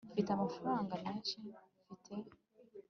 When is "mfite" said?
0.11-0.29, 1.79-2.13